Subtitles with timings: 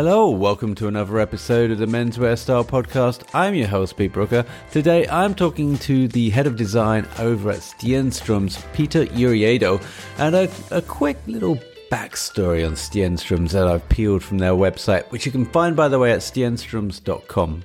[0.00, 3.28] Hello, welcome to another episode of the Menswear Style Podcast.
[3.34, 4.44] I'm your host, Pete Brooker.
[4.70, 9.84] Today I'm talking to the head of design over at Stenströms, Peter Jüriado,
[10.18, 11.58] and a, a quick little
[11.90, 15.98] backstory on Stenströms that I've peeled from their website, which you can find, by the
[15.98, 17.64] way, at stenströms.com.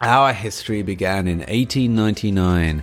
[0.00, 2.82] Our history began in 1899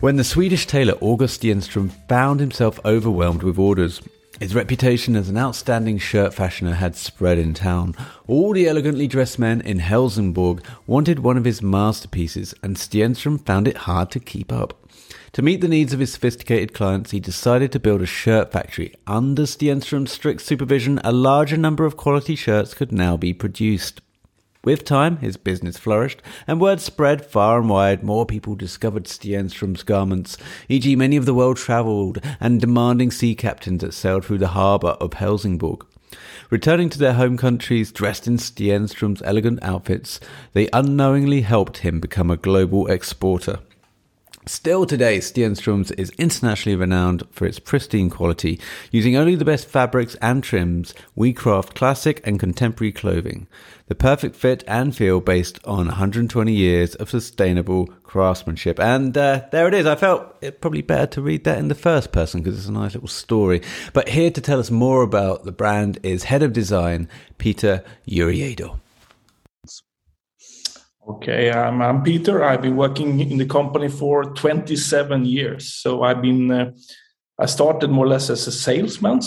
[0.00, 4.02] when the Swedish tailor August Stenström found himself overwhelmed with orders.
[4.40, 7.96] His reputation as an outstanding shirt fashioner had spread in town.
[8.28, 13.66] All the elegantly dressed men in Helsingborg wanted one of his masterpieces, and Stenström found
[13.66, 14.88] it hard to keep up.
[15.32, 18.94] To meet the needs of his sophisticated clients, he decided to build a shirt factory.
[19.08, 24.00] Under Stenström's strict supervision, a larger number of quality shirts could now be produced.
[24.68, 28.02] With time, his business flourished, and word spread far and wide.
[28.02, 30.36] More people discovered Stenström's garments,
[30.68, 34.90] e.g., many of the well travelled and demanding sea captains that sailed through the harbour
[35.00, 35.86] of Helsingborg.
[36.50, 40.20] Returning to their home countries dressed in Stenström's elegant outfits,
[40.52, 43.60] they unknowingly helped him become a global exporter.
[44.48, 48.58] Still today, Stenströms is internationally renowned for its pristine quality.
[48.90, 53.46] Using only the best fabrics and trims, we craft classic and contemporary clothing.
[53.88, 58.80] The perfect fit and feel based on 120 years of sustainable craftsmanship.
[58.80, 59.84] And uh, there it is.
[59.84, 62.72] I felt it probably better to read that in the first person because it's a
[62.72, 63.60] nice little story.
[63.92, 68.80] But here to tell us more about the brand is head of design, Peter Jüriado.
[71.08, 72.44] Okay, I'm, I'm, Peter.
[72.44, 75.72] I've been working in the company for 27 years.
[75.72, 76.72] So I've been, uh,
[77.38, 79.20] I started more or less as a salesman.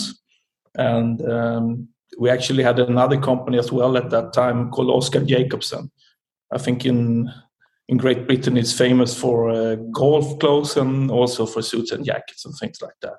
[0.76, 5.90] And um, we actually had another company as well at that time called Oscar Jacobson.
[6.52, 7.32] I think in
[7.88, 12.44] in Great Britain it's famous for uh, golf clothes and also for suits and jackets
[12.44, 13.16] and things like that.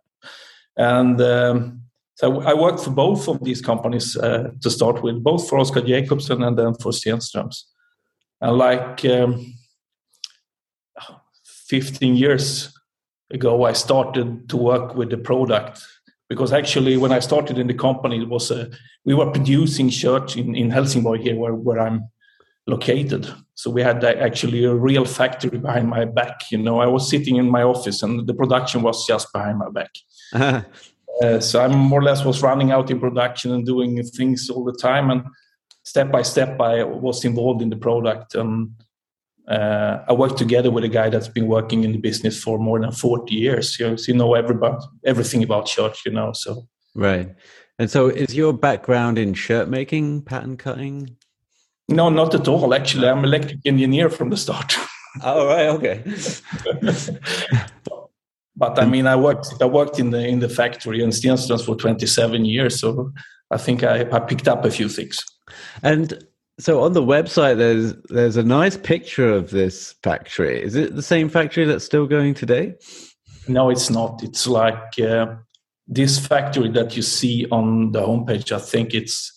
[0.77, 1.81] And um,
[2.15, 5.81] so I worked for both of these companies uh, to start with, both for Oscar
[5.81, 7.63] Jacobson and then for Stenströms.
[8.43, 9.53] And like um,
[11.45, 12.77] 15 years
[13.31, 15.81] ago, I started to work with the product
[16.27, 18.69] because actually when I started in the company, it was a,
[19.05, 22.09] we were producing shirts in, in Helsingborg here where, where I'm
[22.67, 23.33] located.
[23.55, 26.51] So we had actually a real factory behind my back.
[26.51, 29.69] You know, I was sitting in my office and the production was just behind my
[29.69, 30.65] back.
[31.21, 34.63] Uh, so I more or less was running out in production and doing things all
[34.63, 35.11] the time.
[35.11, 35.23] And
[35.83, 38.35] step by step, I was involved in the product.
[38.35, 38.71] And
[39.47, 42.79] uh, I worked together with a guy that's been working in the business for more
[42.79, 43.79] than 40 years.
[43.79, 46.31] You know, so you know everybody, everything about shirts, you know.
[46.33, 47.35] So right.
[47.79, 51.17] And so, is your background in shirt making, pattern cutting?
[51.89, 52.73] No, not at all.
[52.73, 54.75] Actually, I'm electric engineer from the start.
[55.23, 56.03] oh right, okay.
[58.55, 61.75] but I mean, I worked I worked in the in the factory in Stenströms for
[61.75, 63.11] 27 years, so
[63.51, 65.17] I think I, I picked up a few things.
[65.81, 66.25] And
[66.59, 70.61] so on the website, there's there's a nice picture of this factory.
[70.61, 72.75] Is it the same factory that's still going today?
[73.47, 74.23] No, it's not.
[74.23, 75.35] It's like uh,
[75.87, 78.51] this factory that you see on the homepage.
[78.51, 79.31] I think it's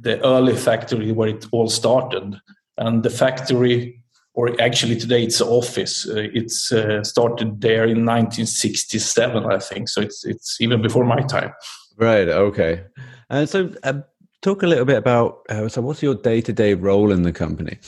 [0.00, 2.36] the early factory where it all started,
[2.78, 4.02] and the factory,
[4.34, 6.08] or actually today it's an office.
[6.08, 9.88] Uh, it's uh, started there in 1967, I think.
[9.88, 11.52] So it's it's even before my time.
[11.98, 12.28] Right.
[12.28, 12.84] Okay.
[13.28, 13.72] And so.
[14.46, 17.80] Talk a little bit about uh, so what's your day-to-day role in the company?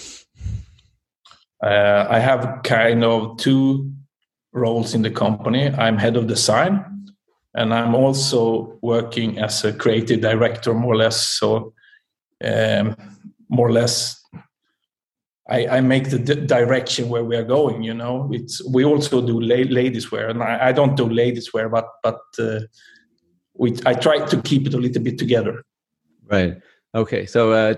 [1.62, 3.92] Uh, i have kind of two
[4.52, 5.68] roles in the company.
[5.68, 6.84] I'm head of design
[7.54, 11.28] and i'm also working as a creative director more or less.
[11.38, 11.74] So
[12.42, 12.96] um,
[13.48, 14.20] more or less
[15.48, 18.30] I, I make the d- direction where we are going you know?
[18.32, 21.86] It's we also do la- ladies wear and I, I, don't do ladies wear but
[22.02, 22.62] but uh,
[23.54, 25.62] we i try to keep it a little bit together
[26.30, 26.60] Right.
[26.94, 27.26] Okay.
[27.26, 27.74] So uh,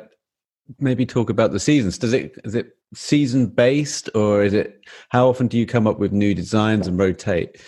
[0.78, 1.98] maybe talk about the seasons.
[1.98, 4.80] Does it is it season based or is it
[5.10, 7.60] how often do you come up with new designs and rotate?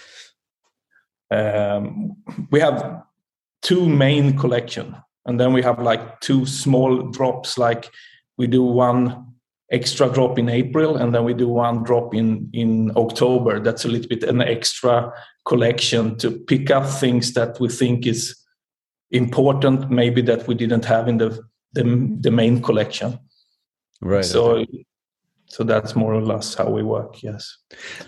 [1.30, 2.16] Um,
[2.50, 3.02] we have
[3.62, 7.56] two main collection, and then we have like two small drops.
[7.56, 7.90] Like
[8.36, 9.26] we do one
[9.70, 13.60] extra drop in April, and then we do one drop in in October.
[13.60, 15.12] That's a little bit an extra
[15.46, 18.41] collection to pick up things that we think is
[19.12, 21.40] important maybe that we didn't have in the
[21.74, 23.18] the, the main collection.
[24.00, 24.84] Right so okay.
[25.46, 27.56] so that's more or less how we work yes.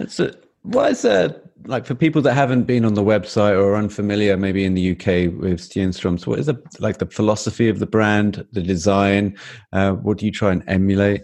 [0.09, 4.37] So what is that like for people that haven't been on the website or unfamiliar
[4.37, 5.07] maybe in the uk
[5.41, 9.37] with Stenströms what is the like the philosophy of the brand the design?
[9.73, 11.23] Uh, what do you try and emulate?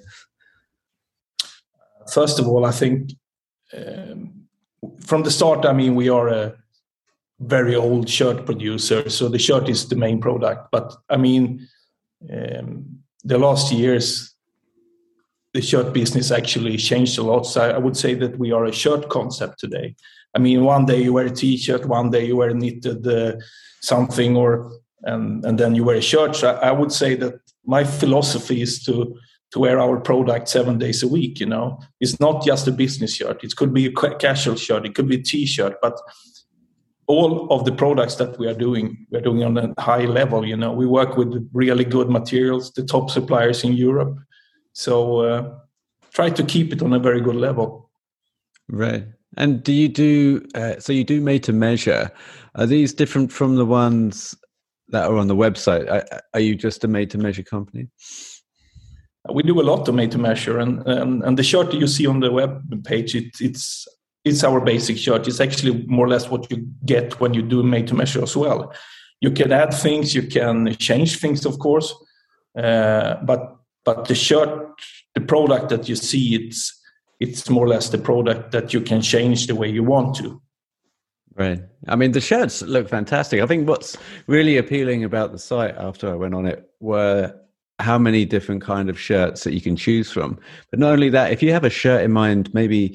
[2.12, 3.12] First of all i think
[3.76, 4.46] um,
[5.00, 6.59] from the start i mean we are a
[7.40, 10.70] very old shirt producer, so the shirt is the main product.
[10.70, 11.66] But I mean,
[12.30, 14.34] um, the last years,
[15.54, 17.44] the shirt business actually changed a lot.
[17.44, 19.96] So I would say that we are a shirt concept today.
[20.36, 23.32] I mean, one day you wear a t-shirt, one day you wear knitted uh,
[23.80, 24.70] something, or
[25.02, 26.36] and and then you wear a shirt.
[26.36, 29.16] So I, I would say that my philosophy is to
[29.52, 31.40] to wear our product seven days a week.
[31.40, 33.42] You know, it's not just a business shirt.
[33.42, 34.86] It could be a casual shirt.
[34.86, 35.98] It could be a t-shirt, but
[37.10, 40.46] all of the products that we are doing, we're doing on a high level.
[40.46, 44.16] You know, we work with really good materials, the top suppliers in Europe.
[44.72, 45.58] So uh,
[46.12, 47.90] try to keep it on a very good level.
[48.68, 49.04] Right.
[49.36, 50.92] And do you do uh, so?
[50.92, 52.10] You do made to measure.
[52.54, 54.34] Are these different from the ones
[54.88, 55.88] that are on the website?
[55.90, 56.04] Are,
[56.34, 57.88] are you just a made to measure company?
[59.32, 62.06] We do a lot of made to measure, and, and and the shirt you see
[62.08, 63.86] on the web page, it, it's
[64.24, 65.26] it's our basic shirt.
[65.26, 68.36] It's actually more or less what you get when you do made to measure as
[68.36, 68.72] well.
[69.20, 71.94] You can add things, you can change things, of course,
[72.56, 74.80] uh, but but the shirt,
[75.14, 76.78] the product that you see, it's
[77.18, 80.40] it's more or less the product that you can change the way you want to.
[81.36, 81.62] Right.
[81.86, 83.40] I mean, the shirts look fantastic.
[83.40, 83.96] I think what's
[84.26, 87.34] really appealing about the site after I went on it were
[87.80, 90.38] how many different kind of shirts that you can choose from.
[90.70, 92.86] But not only that, if you have a shirt in mind, maybe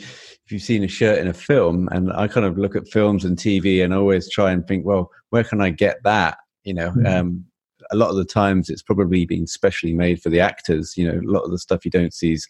[0.46, 3.26] if you've seen a shirt in a film, and I kind of look at films
[3.26, 6.38] and TV and always try and think, well, where can I get that?
[6.64, 7.06] You know, mm-hmm.
[7.06, 7.46] um,
[7.92, 10.96] a lot of the times it's probably been specially made for the actors.
[10.96, 12.48] You know, a lot of the stuff you don't see is,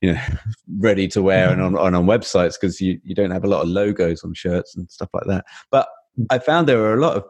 [0.00, 0.20] you know,
[0.78, 3.62] ready to wear and on, on, on websites because you, you don't have a lot
[3.62, 5.44] of logos on shirts and stuff like that.
[5.70, 5.88] But
[6.30, 7.24] I found there were a lot of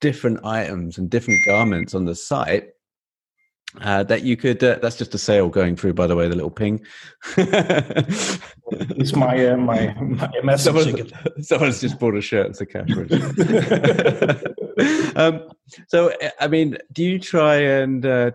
[0.00, 2.68] different items and different garments on the site
[3.80, 6.36] uh, that you could uh, that's just a sale going through by the way the
[6.36, 6.84] little ping.
[8.74, 11.10] It's my uh, my, my message Someone,
[11.42, 12.88] someone's just bought a shirt it's a cash
[15.16, 15.42] um,
[15.88, 16.10] so
[16.40, 18.30] i mean do you try and uh,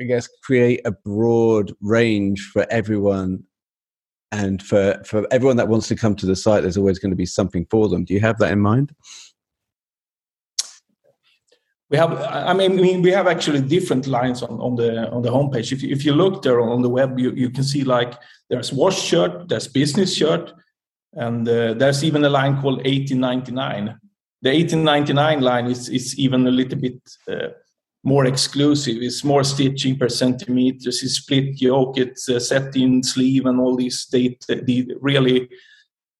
[0.00, 3.44] i guess create a broad range for everyone
[4.32, 7.16] and for for everyone that wants to come to the site there's always going to
[7.16, 8.04] be something for them.
[8.04, 8.94] Do you have that in mind
[11.90, 15.72] we have i mean we have actually different lines on, on the on the homepage.
[15.72, 18.14] If you, if you look there on the web you, you can see like
[18.48, 20.52] there's wash shirt there's business shirt
[21.14, 23.98] and uh, there's even a line called 1899
[24.42, 26.98] the 1899 line is, is even a little bit
[27.28, 27.48] uh,
[28.02, 28.96] more exclusive.
[29.02, 31.98] It's more stitching per centimeters it's split yoke.
[31.98, 35.48] It's uh, set in sleeve and all these date, the really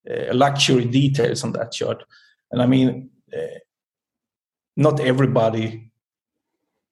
[0.09, 2.03] uh, luxury details on that shirt.
[2.51, 3.57] And i mean uh,
[4.75, 5.91] not everybody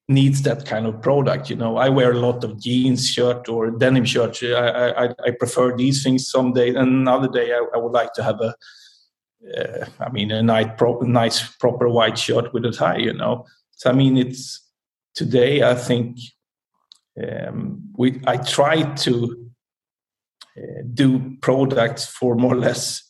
[0.09, 1.49] needs that kind of product.
[1.49, 4.41] You know, I wear a lot of jeans shirt or denim shirt.
[4.43, 6.69] I, I, I prefer these things some day.
[6.69, 8.55] And another day, I, I would like to have a,
[9.57, 12.97] uh, I mean, a nice, pro- nice, proper white shirt with a tie.
[12.97, 14.67] You know, so I mean, it's
[15.13, 15.63] today.
[15.63, 16.17] I think
[17.23, 18.19] um, we.
[18.25, 19.49] I try to
[20.57, 23.08] uh, do products for more or less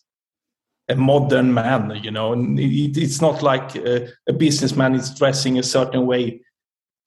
[0.90, 5.60] a modern man you know and it, it's not like a, a, businessman is dressing
[5.60, 6.42] a certain way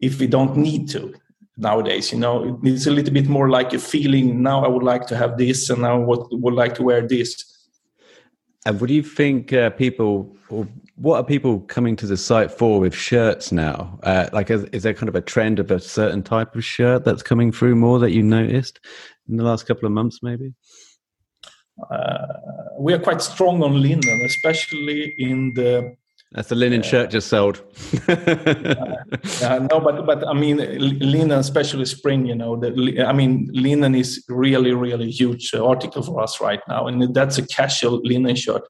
[0.00, 1.12] if we don't need to
[1.56, 2.60] nowadays you know.
[2.62, 5.68] It's a little bit more like a feeling now i would like to have this
[5.68, 7.44] and now would, would like to wear this.
[8.64, 12.50] And what do you think uh, people or what are people coming to the site
[12.50, 13.98] for with shirts now?
[14.04, 17.04] Uh, like is, is there kind of a trend of a certain type of shirt
[17.04, 18.78] that's coming through more that you noticed
[19.28, 20.52] in the last couple of months maybe
[22.78, 25.96] we are quite strong on linen, especially in the.
[26.32, 27.62] That's the linen uh, shirt just sold.
[28.08, 30.56] uh, no, but but I mean
[30.98, 32.26] linen, especially spring.
[32.26, 36.86] You know, the, I mean linen is really really huge article for us right now,
[36.86, 38.62] and that's a casual linen shirt.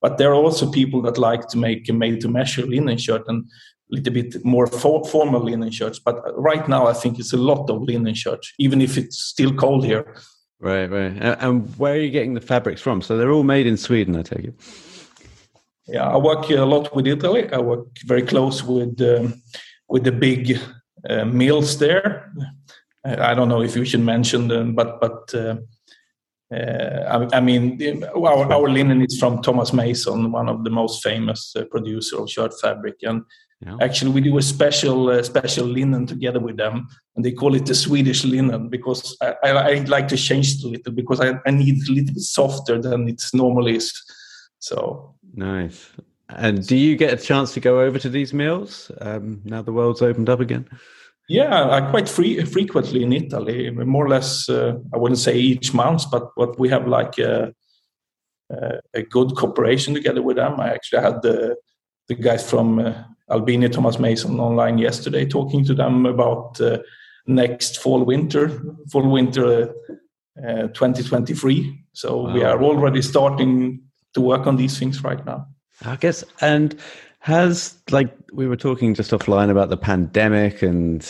[0.00, 3.44] But there are also people that like to make a made-to-measure linen shirt and
[3.92, 6.00] a little bit more for, formal linen shirts.
[6.00, 9.54] But right now, I think it's a lot of linen shirts, even if it's still
[9.54, 10.16] cold here.
[10.62, 11.36] Right, right.
[11.40, 13.02] And where are you getting the fabrics from?
[13.02, 14.54] So they're all made in Sweden, I take it.
[15.88, 17.52] Yeah, I work a lot with Italy.
[17.52, 19.42] I work very close with um,
[19.88, 20.60] with the big
[21.10, 22.32] uh, mills there.
[23.04, 25.56] I don't know if you should mention them, but but uh,
[26.54, 31.02] uh, I, I, mean, our, our linen is from Thomas Mason, one of the most
[31.02, 33.24] famous uh, producer of shirt fabric, and
[33.64, 33.76] yeah.
[33.80, 37.66] Actually, we do a special uh, special linen together with them, and they call it
[37.66, 41.34] the Swedish linen because I, I, I like to change it a little because I,
[41.46, 43.92] I need it a little bit softer than it normally is.
[44.58, 45.90] So nice.
[46.30, 49.72] And do you get a chance to go over to these mills um, now the
[49.72, 50.66] world's opened up again?
[51.28, 54.48] Yeah, I quite free, frequently in Italy, more or less.
[54.48, 57.54] Uh, I wouldn't say each month, but but we have like a,
[58.94, 60.60] a, good cooperation together with them.
[60.60, 61.56] I actually had the
[62.08, 62.92] the guys from uh,
[63.30, 66.78] Albini, Thomas Mason online yesterday, talking to them about uh,
[67.26, 68.48] next fall winter,
[68.90, 69.72] fall winter
[70.38, 71.84] uh, 2023.
[71.92, 73.82] So we are already starting
[74.14, 75.46] to work on these things right now.
[75.84, 76.78] I guess, and
[77.20, 81.06] has like we were talking just offline about the pandemic and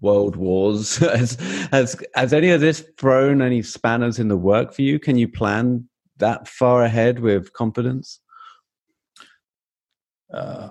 [0.00, 0.96] world wars.
[0.98, 1.34] has,
[1.70, 4.98] has has any of this thrown any spanners in the work for you?
[4.98, 8.20] Can you plan that far ahead with confidence?
[10.32, 10.70] Uh,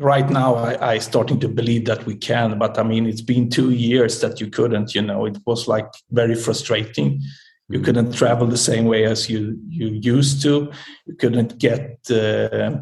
[0.00, 3.48] right now, I, I starting to believe that we can, but I mean, it's been
[3.48, 4.94] two years that you couldn't.
[4.94, 7.22] You know, it was like very frustrating.
[7.68, 10.70] You couldn't travel the same way as you you used to.
[11.06, 12.78] You couldn't get uh,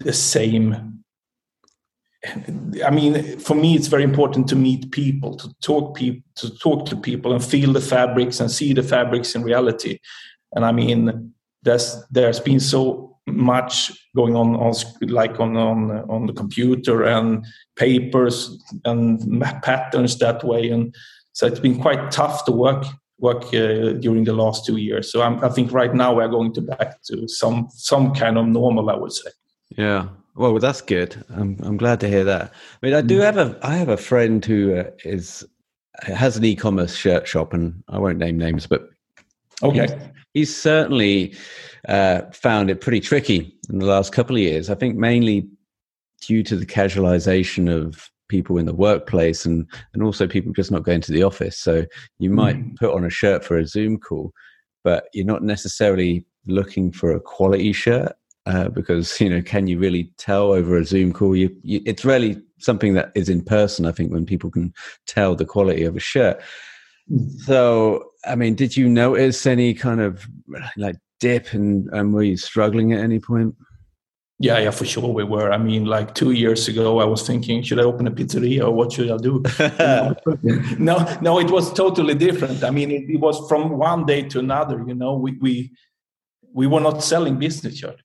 [0.00, 0.94] the same
[2.84, 6.86] I mean, for me, it's very important to meet people, to talk people, to talk
[6.86, 9.98] to people, and feel the fabrics and see the fabrics in reality.
[10.52, 14.74] And I mean, there's there's been so much going on, on
[15.08, 17.44] like on on on the computer and
[17.76, 20.94] papers and patterns that way, and
[21.32, 22.84] so it's been quite tough to work
[23.18, 25.10] work uh, during the last two years.
[25.10, 28.46] So I'm, I think right now we're going to back to some some kind of
[28.46, 29.30] normal, I would say.
[29.76, 31.24] Yeah, well, that's good.
[31.30, 32.52] I'm I'm glad to hear that.
[32.52, 33.24] I mean, I do mm.
[33.24, 35.44] have a I have a friend who uh, is
[36.02, 38.90] has an e-commerce shirt shop, and I won't name names, but
[39.62, 39.92] okay, he's,
[40.34, 41.34] he's certainly
[41.88, 44.70] uh, found it pretty tricky in the last couple of years.
[44.70, 45.48] I think mainly
[46.26, 50.82] due to the casualization of people in the workplace and and also people just not
[50.82, 51.58] going to the office.
[51.58, 51.84] So
[52.18, 52.76] you might mm.
[52.76, 54.32] put on a shirt for a Zoom call,
[54.82, 58.12] but you're not necessarily looking for a quality shirt
[58.46, 62.04] uh, because you know can you really tell over a zoom call you, you, it's
[62.04, 64.72] really something that is in person i think when people can
[65.06, 66.40] tell the quality of a shirt
[67.10, 67.30] mm.
[67.40, 70.26] so i mean did you notice any kind of
[70.76, 73.54] like dip and, and were you struggling at any point?
[74.40, 75.52] Yeah yeah for sure we were.
[75.52, 78.72] I mean like two years ago i was thinking should i open a pizzeria or
[78.72, 79.34] what should i do?
[80.78, 82.64] No no it was totally different.
[82.64, 85.72] I mean it, it was from one day to another you know we we
[86.52, 88.00] we were not selling business shirt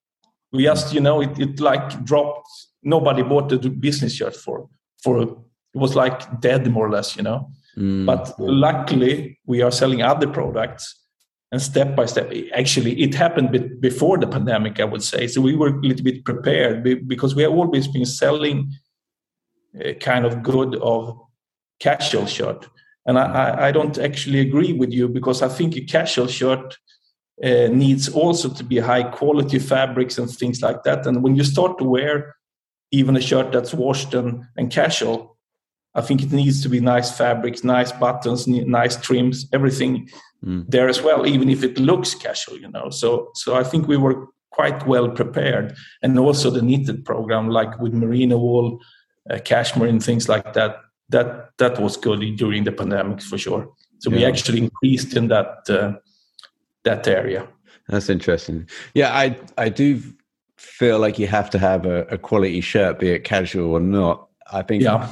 [0.52, 2.48] we just you know it, it like dropped.
[2.82, 4.70] Nobody bought the business shirt for
[5.04, 5.30] for it
[5.74, 8.06] was like dead more or less you know mm.
[8.06, 10.96] but luckily we are selling other products
[11.52, 15.56] and step by step actually it happened before the pandemic i would say so we
[15.56, 18.72] were a little bit prepared because we have always been selling
[19.80, 21.20] a kind of good of
[21.80, 22.68] casual shirt
[23.06, 26.78] and I, I don't actually agree with you because i think a casual shirt
[27.44, 31.06] uh, needs also to be high quality fabrics and things like that.
[31.08, 32.36] And when you start to wear
[32.92, 35.38] even a shirt that's washed and, and casual,
[35.96, 40.10] I think it needs to be nice fabrics, nice buttons, nice trims, everything
[40.44, 40.66] mm.
[40.68, 42.90] there as well, even if it looks casual, you know.
[42.90, 47.80] So, so I think we were quite well prepared, and also the knitted program, like
[47.80, 48.80] with merino wool,
[49.30, 50.78] uh, cashmere, and things like that.
[51.10, 53.68] That that was good during the pandemic for sure.
[53.98, 54.18] So yeah.
[54.18, 55.94] we actually increased in that uh,
[56.84, 57.48] that area.
[57.88, 58.70] That's interesting.
[58.94, 60.02] Yeah, I I do
[60.58, 64.28] feel like you have to have a, a quality shirt, be it casual or not.
[64.52, 64.84] I think.
[64.84, 65.12] Yeah.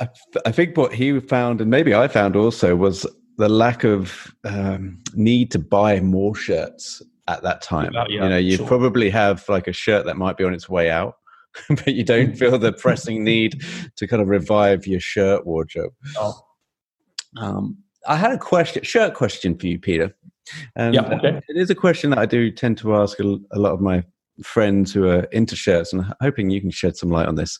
[0.00, 0.08] I,
[0.46, 5.02] I think what he found, and maybe I found also, was the lack of um,
[5.14, 7.92] need to buy more shirts at that time.
[7.92, 8.66] Yeah, yeah, you know, you sure.
[8.66, 11.16] probably have like a shirt that might be on its way out,
[11.68, 13.62] but you don't feel the pressing need
[13.96, 15.92] to kind of revive your shirt wardrobe.
[16.16, 16.40] Oh.
[17.36, 20.14] Um, I had a question, shirt question for you, Peter.
[20.76, 21.40] And yeah, okay.
[21.48, 24.04] it is a question that I do tend to ask a, a, lot of my
[24.42, 27.58] friends who are into shirts, and I'm hoping you can shed some light on this.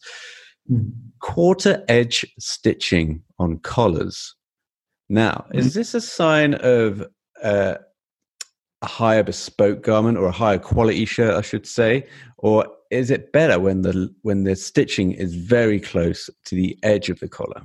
[1.20, 4.34] Quarter edge stitching on collars.
[5.08, 5.58] Now, mm.
[5.58, 7.06] is this a sign of
[7.42, 7.74] uh,
[8.82, 12.06] a higher bespoke garment or a higher quality shirt, I should say,
[12.38, 17.10] or is it better when the when the stitching is very close to the edge
[17.10, 17.62] of the collar?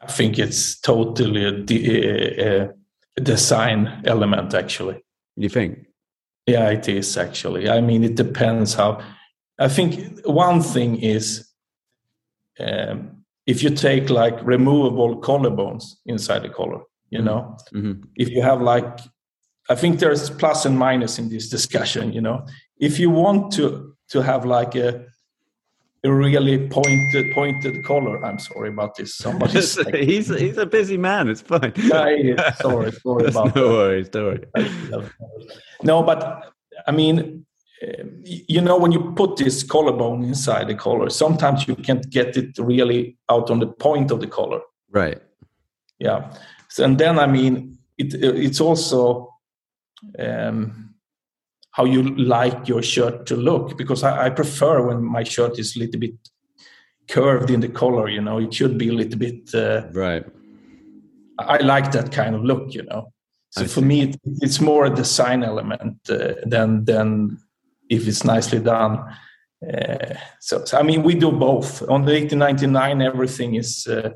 [0.00, 2.70] I think it's totally a, a,
[3.16, 5.02] a design element, actually.
[5.36, 5.86] You think?
[6.46, 7.68] Yeah, it is actually.
[7.68, 9.00] I mean, it depends how.
[9.58, 11.47] I think one thing is
[12.60, 17.26] um, if you take like removable collarbones inside the collar, you mm-hmm.
[17.26, 18.02] know, mm-hmm.
[18.16, 19.00] if you have like,
[19.70, 22.46] I think there's plus and minus in this discussion, you know,
[22.78, 25.04] if you want to to have like a
[26.04, 28.24] a really pointed pointed collar.
[28.24, 29.16] I'm sorry about this.
[29.16, 31.28] Somebody's he's he's a busy man.
[31.28, 31.72] It's fine.
[31.76, 33.74] yeah, sorry, sorry about no that.
[33.74, 34.08] worries.
[34.08, 35.10] Don't worry.
[35.82, 36.52] No, but
[36.88, 37.46] I mean,
[37.82, 42.36] uh, you know, when you put this collarbone inside the collar, sometimes you can't get
[42.36, 44.60] it really out on the point of the collar.
[44.90, 45.20] Right.
[45.98, 46.32] Yeah.
[46.68, 49.34] So, and then I mean, it it's also.
[50.18, 50.88] Um,
[51.78, 55.76] how you like your shirt to look because I, I, prefer when my shirt is
[55.76, 56.16] a little bit
[57.06, 60.26] curved in the collar you know it should be a little bit uh, right
[61.38, 63.12] i like that kind of look you know
[63.50, 67.38] so for me it, it's more a design element uh, than than
[67.88, 68.98] if it's nicely done
[69.72, 74.10] uh, so, so, i mean we do both on the 1899 everything is uh,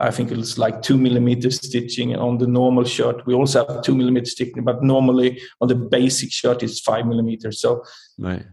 [0.00, 3.26] I think it's like two millimeter stitching on the normal shirt.
[3.26, 7.60] We also have two millimeter stitching, but normally on the basic shirt it's five millimeters.
[7.60, 7.84] So
[8.18, 8.44] right.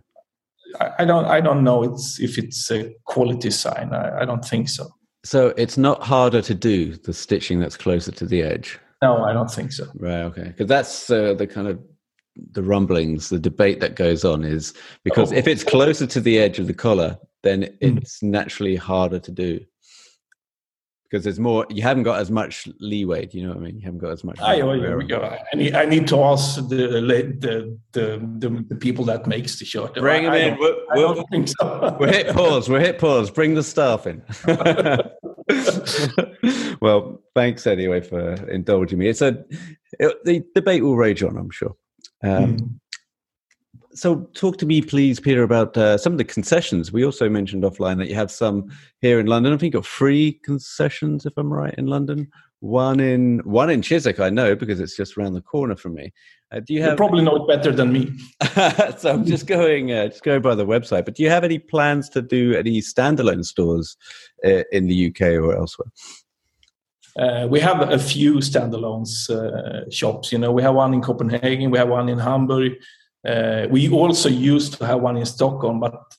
[0.80, 3.94] I, I, don't I don't know it's if it's a quality sign.
[3.94, 4.90] I, I don't think so.
[5.24, 8.78] So it's not harder to do the stitching that's closer to the edge.
[9.02, 9.88] No, I don't think so.
[9.96, 10.24] Right.
[10.24, 10.44] Okay.
[10.44, 11.80] Because that's uh, the kind of
[12.52, 15.36] the rumblings, the debate that goes on is because oh.
[15.36, 17.98] if it's closer to the edge of the collar, then hmm.
[17.98, 18.30] it's mm.
[18.30, 19.60] naturally harder to do
[21.10, 23.76] because there's more you haven't got as much leeway do you know what i mean
[23.76, 24.62] you haven't got as much I,
[25.54, 29.66] I, need, I need to ask the the, the the, the people that makes the
[29.66, 31.98] shirt bring them in we'll, I don't think so.
[32.00, 34.22] we'll hit pause we'll hit pause bring the staff in
[36.82, 39.44] well thanks anyway for indulging me it's a
[40.00, 41.76] it, the debate will rage on i'm sure
[42.24, 42.80] um, mm.
[43.94, 46.92] so talk to me please peter about uh, some of the concessions.
[46.92, 48.70] We also mentioned offline that you have some
[49.02, 49.54] here in london.
[49.54, 52.28] I think you've got free concessions if i'm right in london.
[52.62, 56.12] One in one in chiswick i know because it's just around the corner from me.
[56.52, 58.12] Uh, do you have you probably know it better than me.
[58.98, 61.60] So i'm just going uh, just going by the website but do you have any
[61.60, 63.96] plans to do any standalone stores
[64.46, 65.92] uh, in the uk or elsewhere
[67.18, 70.32] uh, we have a few standalones uh, shops.
[70.32, 72.74] You know, we have one in Copenhagen, we have one in Hamburg,
[73.28, 76.16] uh, we also used to have one in Stockholm, but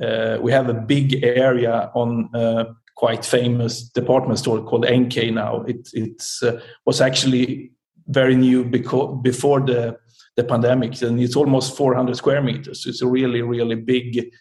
[0.00, 5.62] uh, we have a big area on a quite famous department store called NK now.
[5.62, 7.72] It it's, uh, was actually
[8.06, 9.98] very new before the,
[10.36, 12.86] the pandemic, and it's almost 400 square meters.
[12.86, 14.32] It's a really, really big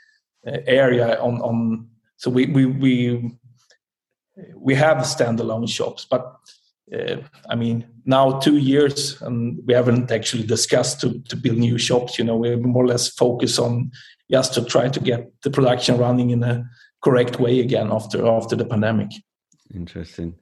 [0.46, 3.36] uh, area on, on so we, we, we,
[4.56, 6.36] we have standalone shops, but
[6.94, 7.18] uh,
[7.50, 12.20] I mean, now two years, and we haven't actually discussed to, to build new shops.
[12.20, 13.92] You know, we're more or less focused on
[14.30, 16.70] just to try to get the production running in a
[17.04, 19.12] correct way again after after the pandemic.
[19.74, 20.36] Interesting.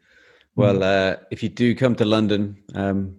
[0.56, 3.16] Well, uh, if you do come to London, um,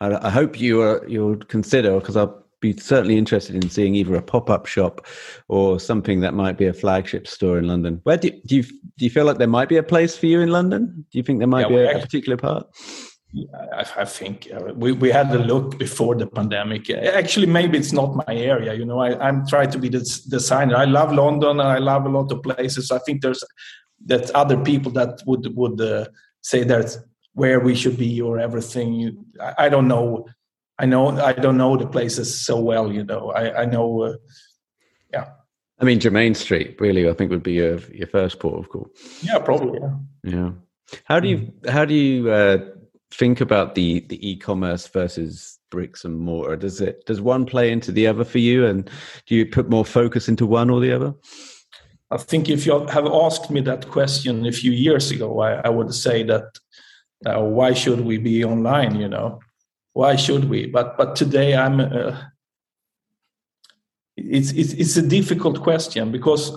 [0.00, 4.14] I, I, hope you are, you'll consider because I'll be certainly interested in seeing either
[4.16, 5.06] a pop-up shop
[5.48, 8.00] or something that might be a flagship store in London.
[8.02, 10.40] Where do, do you do you feel like there might be a place for you
[10.40, 11.06] in London?
[11.10, 12.66] Do you think there might yeah, be a, a, particular part?
[13.72, 16.90] I, I think uh, we, we had a look before the pandemic.
[16.90, 18.74] Actually, maybe it's not my area.
[18.74, 20.76] You know, I, I'm trying to be the designer.
[20.76, 22.90] I love London and I love a lot of places.
[22.90, 23.44] I think there's
[24.06, 26.06] that other people that would would uh,
[26.40, 26.98] say that's
[27.34, 29.24] where we should be or everything.
[29.40, 30.26] I, I don't know
[30.78, 32.92] I know I don't know the places so well.
[32.92, 34.02] You know, I, I know.
[34.02, 34.14] Uh,
[35.12, 35.30] yeah.
[35.80, 38.88] I mean, Jermyn Street really, I think would be your your first port of call.
[39.22, 39.80] Yeah, probably.
[39.80, 40.32] Yeah.
[40.32, 40.50] Yeah.
[41.04, 42.58] How do you how do you uh,
[43.10, 46.56] think about the the e-commerce versus bricks and mortar?
[46.56, 48.88] Does it does one play into the other for you, and
[49.26, 51.14] do you put more focus into one or the other?
[52.10, 55.68] I think if you have asked me that question a few years ago, I, I
[55.68, 56.58] would say that
[57.26, 58.98] uh, why should we be online?
[58.98, 59.40] You know,
[59.98, 60.66] why should we?
[60.66, 62.16] But but today i'm uh,
[64.16, 66.52] it's, it's it's a difficult question because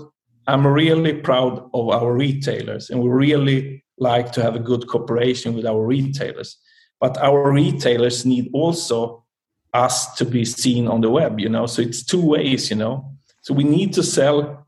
[0.46, 5.56] i'm really proud of our retailers and we really like to have a good cooperation
[5.56, 6.58] with our retailers.
[7.00, 9.26] But our retailers need also
[9.74, 11.66] us to be seen on the web you know?
[11.66, 12.94] So it's two ways you know?
[13.42, 14.68] So we need to sell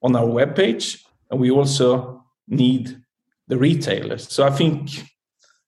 [0.00, 3.02] on our web page and we also need
[3.48, 4.32] the retailers.
[4.32, 4.78] So i think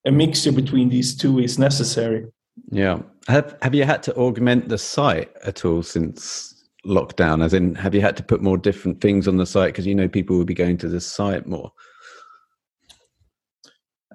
[0.07, 2.27] a mixture between these two is necessary
[2.71, 3.01] yeah.
[3.29, 6.55] Have Have you had to augment the site at all since
[6.87, 7.45] lockdown?
[7.45, 9.95] As in, have you had to put more different things on the site because you
[9.95, 11.73] know people will be going to the site more?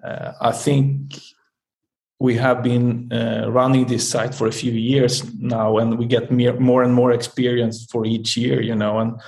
[0.03, 1.19] Uh, I think
[2.19, 6.31] we have been uh, running this site for a few years now, and we get
[6.31, 8.61] more and more experience for each year.
[8.61, 9.19] You know, and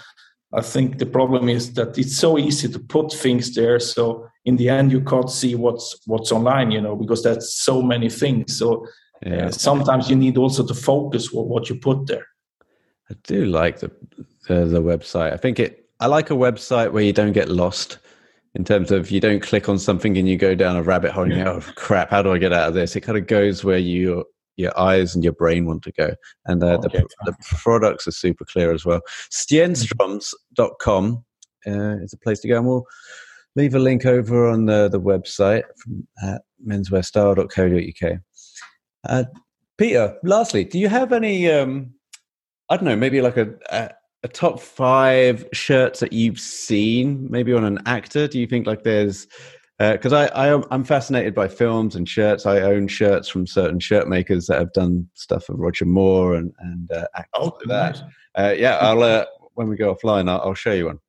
[0.53, 3.79] I think the problem is that it's so easy to put things there.
[3.79, 6.71] So in the end, you can't see what's what's online.
[6.71, 8.57] You know, because that's so many things.
[8.57, 8.85] So
[9.25, 9.47] yeah.
[9.47, 12.25] Uh, sometimes you need also to focus what, what you put there.
[13.09, 13.91] I do like the,
[14.47, 15.33] the, the website.
[15.33, 15.85] I think it.
[15.99, 17.99] I like a website where you don't get lost
[18.55, 21.25] in terms of you don't click on something and you go down a rabbit hole
[21.25, 22.95] and you go, oh, crap, how do I get out of this?
[22.95, 24.25] It kind of goes where you
[24.57, 26.15] your eyes and your brain want to go.
[26.45, 29.01] And uh, okay, the, the, products are super clear as well.
[29.31, 31.23] Stenstroms.com
[31.67, 32.57] uh, is a place to go.
[32.57, 32.85] And we'll
[33.55, 38.19] leave a link over on the, the website from uh, menswearstyle.co.uk.
[39.07, 39.23] Uh,
[39.77, 41.93] Peter, lastly, do you have any um,
[42.71, 43.89] I don't know, maybe like a, a,
[44.23, 48.29] a top five shirts that you've seen, maybe on an actor.
[48.29, 49.27] Do you think like there's
[49.77, 52.45] because uh, I, I I'm fascinated by films and shirts.
[52.45, 56.53] I own shirts from certain shirt makers that have done stuff for Roger Moore and
[56.59, 58.03] and uh, actors oh, like that.
[58.35, 60.99] Uh, yeah, I'll uh, when we go offline, I'll, I'll show you one.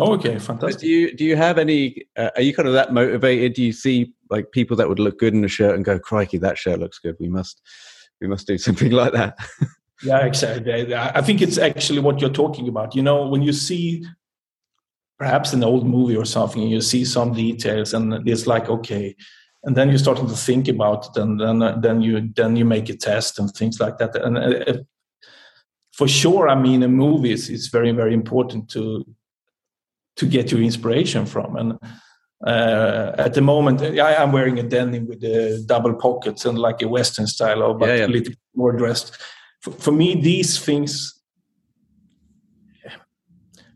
[0.00, 0.80] Oh, okay, fantastic.
[0.80, 2.06] do you do you have any?
[2.16, 3.54] Uh, are you kind of that motivated?
[3.54, 6.38] Do you see like people that would look good in a shirt and go, "Crikey,
[6.38, 7.16] that shirt looks good.
[7.20, 7.60] We must
[8.20, 9.38] we must do something like that."
[10.02, 10.94] yeah, exactly.
[10.94, 12.94] I think it's actually what you're talking about.
[12.94, 14.04] You know, when you see
[15.20, 19.14] perhaps an old movie or something and you see some details and it's like okay
[19.64, 22.88] and then you're starting to think about it and then then you then you make
[22.88, 24.78] a test and things like that and uh,
[25.92, 29.04] for sure i mean a movie is, is very very important to
[30.20, 31.70] to get your inspiration from and
[32.46, 36.80] uh, at the moment I am wearing a denim with the double pockets and like
[36.82, 38.06] a western style but yeah, yeah.
[38.06, 39.08] a little more dressed
[39.62, 41.20] for, for me these things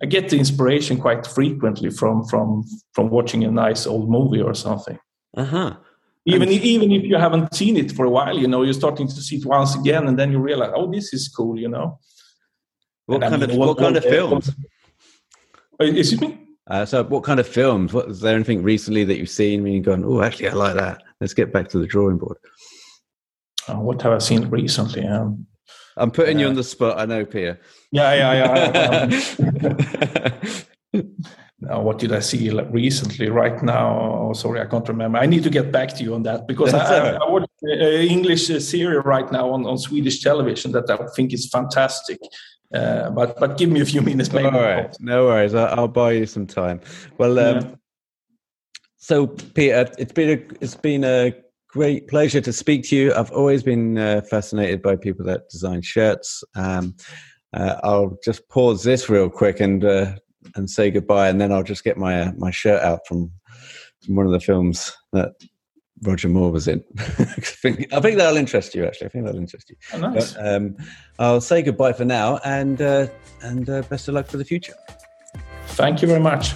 [0.04, 4.54] I get the inspiration quite frequently from from from watching a nice old movie or
[4.54, 4.98] something.
[5.34, 5.76] Uh huh.
[6.26, 9.08] Even and even if you haven't seen it for a while, you know, you're starting
[9.08, 11.98] to see it once again, and then you realize, oh, this is cool, you know.
[13.06, 14.48] What and kind I mean, of what, what kind of films?
[14.48, 14.52] Uh,
[15.80, 16.40] excuse me.
[16.66, 17.92] Uh, so, what kind of films?
[17.92, 20.74] What is there anything recently that you've seen when you've gone, oh, actually, I like
[20.76, 21.02] that.
[21.20, 22.38] Let's get back to the drawing board.
[23.68, 25.06] Uh, what have I seen recently?
[25.06, 25.46] Um,
[25.96, 26.98] I'm putting uh, you on the spot.
[26.98, 27.60] I know, Pierre.
[27.92, 30.30] Yeah, yeah, yeah.
[30.92, 31.14] Um,
[31.60, 33.28] now, what did I see recently?
[33.28, 35.18] Right now, oh, sorry, I can't remember.
[35.18, 37.80] I need to get back to you on that because I, I, I watch an
[37.80, 42.18] English series right now on, on Swedish television that I think is fantastic.
[42.72, 44.46] Uh, but but give me a few minutes, maybe.
[44.46, 45.54] All right, no worries.
[45.54, 46.80] I'll, I'll buy you some time.
[47.18, 47.74] Well, um, yeah.
[48.96, 51.34] so Peter, it's been a it's been a
[51.68, 53.14] great pleasure to speak to you.
[53.14, 56.42] I've always been uh, fascinated by people that design shirts.
[56.54, 56.96] Um,
[57.52, 60.16] uh, I'll just pause this real quick and uh,
[60.56, 63.30] and say goodbye, and then I'll just get my uh, my shirt out from,
[64.04, 65.32] from one of the films that
[66.02, 66.84] Roger Moore was in.
[66.98, 67.02] I,
[67.40, 68.84] think, I think that'll interest you.
[68.84, 69.76] Actually, I think that'll interest you.
[69.92, 70.34] Oh, nice.
[70.34, 70.76] But, um,
[71.18, 73.06] I'll say goodbye for now, and uh,
[73.42, 74.74] and uh, best of luck for the future.
[75.68, 76.54] Thank you very much.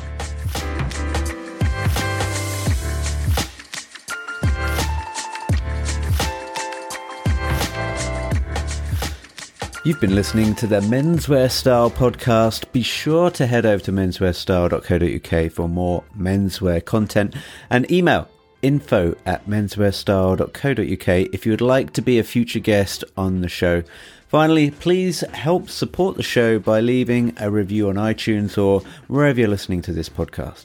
[9.84, 12.70] You've been listening to the Menswear Style podcast.
[12.72, 17.34] Be sure to head over to menswearstyle.co.uk for more menswear content
[17.70, 18.28] and email
[18.62, 23.82] info at menswearstyle.co.uk if you would like to be a future guest on the show.
[24.28, 29.48] Finally, please help support the show by leaving a review on iTunes or wherever you're
[29.48, 30.64] listening to this podcast.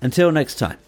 [0.00, 0.78] Until next time.